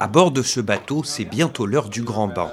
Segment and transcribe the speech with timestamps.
[0.00, 2.50] À bord de ce bateau, c'est bientôt l'heure du grand bain.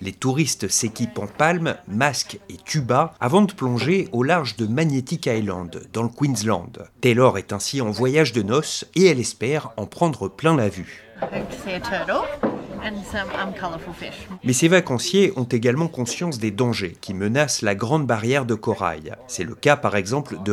[0.00, 5.26] Les touristes s'équipent en palmes, masques et tuba avant de plonger au large de Magnetic
[5.26, 6.88] Island, dans le Queensland.
[7.00, 11.04] Taylor est ainsi en voyage de noces et elle espère en prendre plein la vue.
[14.44, 19.14] Mais ces vacanciers ont également conscience des dangers qui menacent la grande barrière de corail.
[19.26, 20.52] C'est le cas par exemple de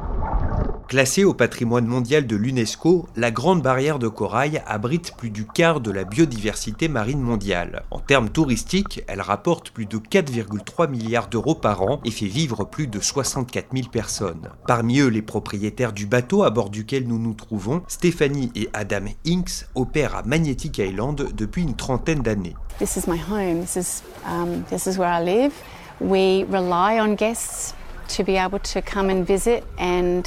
[0.91, 5.79] Classée au patrimoine mondial de l'UNESCO, la Grande Barrière de Corail abrite plus du quart
[5.79, 7.83] de la biodiversité marine mondiale.
[7.91, 12.65] En termes touristiques, elle rapporte plus de 4,3 milliards d'euros par an et fait vivre
[12.65, 14.49] plus de 64 000 personnes.
[14.67, 19.05] Parmi eux, les propriétaires du bateau à bord duquel nous nous trouvons, Stéphanie et Adam
[19.25, 22.57] Inks, opèrent à Magnetic Island depuis une trentaine d'années.
[22.79, 23.61] This is my home.
[23.61, 25.53] This is, um, this is where I live.
[26.01, 27.75] We rely on guests
[28.17, 30.23] to be able to come and visit and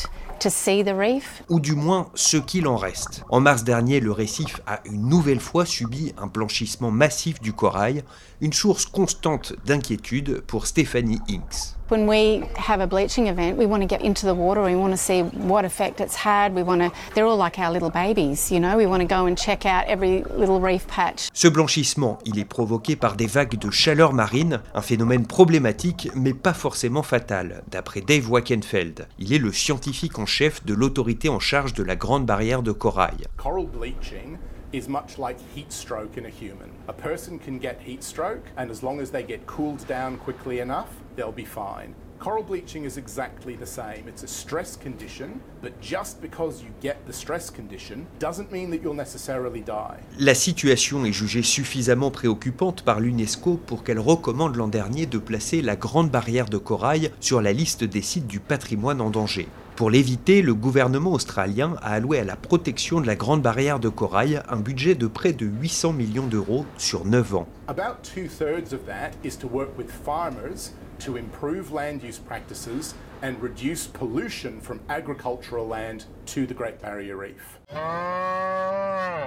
[1.48, 3.25] ou du moins ce qu'il en reste.
[3.31, 8.05] En mars dernier, le récif a une nouvelle fois subi un blanchissement massif du corail,
[8.41, 11.77] une source constante d'inquiétude pour Stephanie Inks.
[11.88, 14.62] When we have a bleaching event, we want to get into the water.
[14.62, 16.54] We want to see what effect it's had.
[16.54, 16.90] We want to.
[17.14, 18.78] They're all like our little babies, you know?
[18.78, 21.28] We want to go and check out every little reef patch.
[21.34, 26.32] Ce blanchissement, il est provoqué par des vagues de chaleur marine, un phénomène problématique mais
[26.32, 29.06] pas forcément fatal, d'après Dave Wackenfeld.
[29.18, 32.72] Il est le scientifique en chef de l'autorité en charge de la Grande Barrière de
[32.72, 33.28] Corail.
[33.36, 34.38] Coral bleaching
[34.72, 36.70] is much like heat stroke in a human.
[36.88, 40.60] A person can get heat stroke, and as long as they get cooled down quickly
[40.60, 41.95] enough, they'll be fine.
[42.25, 44.09] Coral bleaching is exactly the same.
[44.09, 48.79] It's a stress condition, but just because you get the stress condition doesn't mean that
[48.83, 49.98] you'll necessarily die.
[50.19, 55.61] La situation est jugée suffisamment préoccupante par l'UNESCO pour qu'elle recommande l'an dernier de placer
[55.61, 59.47] la Grande Barrière de Corail sur la liste des sites du patrimoine en danger.
[59.77, 63.89] Pour l'éviter, le gouvernement australien a alloué à la protection de la Grande Barrière de
[63.89, 67.48] Corail un budget de près de 800 millions d'euros sur 9 ans.
[67.67, 73.34] About two-thirds of that is to work with farmers to improve land use practices and
[73.42, 77.58] reduce pollution from agricultural land to the Great Barrier Reef.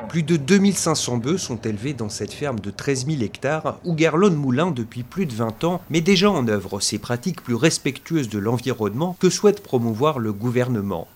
[0.10, 4.36] Plus de 2500 bœufs sont élevés dans cette ferme de 13 000 hectares où Garlone
[4.36, 8.40] Moulin, depuis plus de 20 ans, met déjà en œuvre ces pratiques plus respectueuses de
[8.40, 11.08] l'environnement que souhaite promouvoir le gouvernement.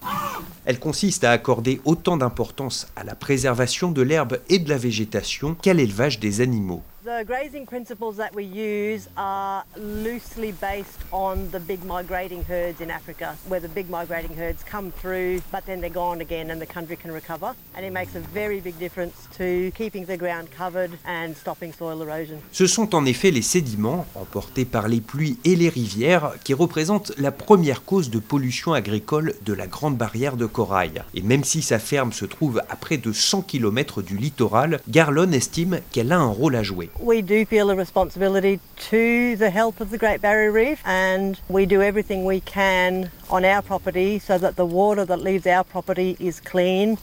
[0.66, 5.56] Elle consiste à accorder autant d'importance à la préservation de l'herbe et de la végétation
[5.56, 6.83] qu'à l'élevage des animaux.
[7.03, 12.91] The grazing principles that we use are loosely based on the big migrating herds in
[12.91, 16.72] Africa, where the big migrating herds come through, but then they're gone again and the
[16.72, 17.56] country can recover.
[17.75, 22.03] And it makes a very big difference to keeping the ground covered and stopping soil
[22.03, 22.38] erosion.
[22.51, 27.13] Ce sont en effet les sédiments, emportés par les pluies et les rivières, qui représentent
[27.18, 31.01] la première cause de pollution agricole de la Grande Barrière de Corail.
[31.16, 35.31] Et même si sa ferme se trouve à près de 100 km du littoral, Garlon
[35.31, 36.91] estime qu'elle a un rôle à jouer.
[37.00, 38.59] We do feel a responsibility
[38.90, 43.44] to the health of the Great Barrier Reef and we do everything we can on
[43.44, 46.97] our property so that the water that leaves our property is clean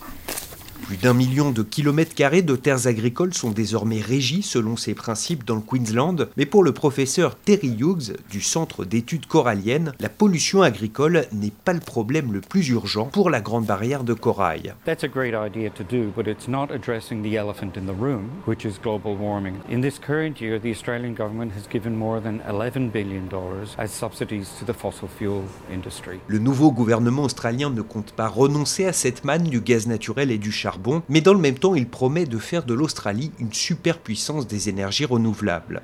[0.82, 5.44] Plus d'un million de kilomètres carrés de terres agricoles sont désormais régis selon ces principes
[5.44, 10.62] dans le Queensland, mais pour le professeur Terry Hughes du Centre d'études coralliennes, la pollution
[10.62, 14.74] agricole n'est pas le problème le plus urgent pour la Grande Barrière de Corail.
[14.86, 18.30] That's a great idea to do, but it's not addressing the elephant in the room,
[18.46, 19.56] which is global warming.
[19.70, 23.88] In this current year, the Australian government has given more than 11 billion dollars as
[23.88, 26.18] subsidies to the fossil fuel industry.
[26.28, 30.38] Le nouveau gouvernement australien ne compte pas renoncer à cette manne du gaz naturel et
[30.38, 30.67] du charbon
[31.08, 35.04] mais dans le même temps il promet de faire de l'Australie une superpuissance des énergies
[35.04, 35.82] renouvelables.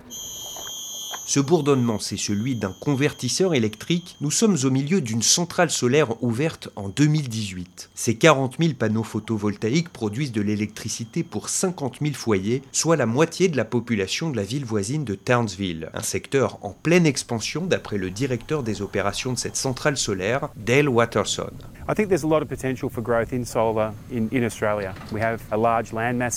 [1.26, 4.16] Ce bourdonnement, c'est celui d'un convertisseur électrique.
[4.20, 7.88] Nous sommes au milieu d'une centrale solaire ouverte en 2018.
[7.94, 13.48] Ces 40 000 panneaux photovoltaïques produisent de l'électricité pour 50 000 foyers, soit la moitié
[13.48, 17.96] de la population de la ville voisine de Townsville, un secteur en pleine expansion d'après
[17.96, 21.52] le directeur des opérations de cette centrale solaire, Dale Watterson.
[21.86, 24.94] I think there's a lot of potential for growth in solar in, in Australia.
[25.12, 25.90] We have a large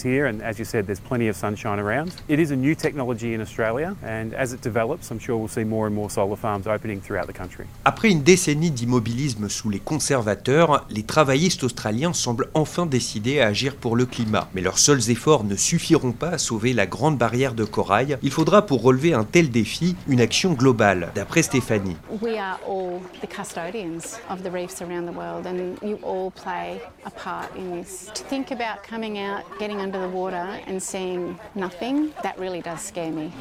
[0.03, 2.13] here, and as you said, there's plenty of sunshine around.
[2.27, 5.47] It is a new technology in Australia, and as it develops, develops, I'm sure we'll
[5.47, 7.65] see more and more solar farms opening throughout the country.
[7.85, 13.75] Après une décennie d'immobilisme sous les conservateurs, les travaillistes australiens semblent enfin décidés à agir
[13.75, 14.47] pour le climat.
[14.53, 18.17] Mais leurs seuls efforts ne suffiront pas à sauver la grande barrière de corail.
[18.21, 21.97] Il faudra pour relever un tel défi une action globale, d'après Stéphanie.
[22.21, 26.79] We are all the custodians of the reefs around the world, and you all play
[27.05, 28.11] a part in this.
[28.13, 32.79] To think about coming out, getting under the water, and seeing nothing, that really does
[32.79, 33.31] scare me.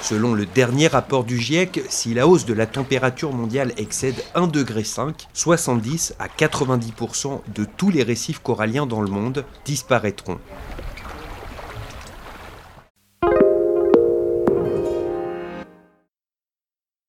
[0.00, 4.52] Selon le dernier rapport du GIEC, si la hausse de la température mondiale excède 1,5
[4.52, 10.38] degré, 70 à 90% de tous les récifs coralliens dans le monde disparaîtront.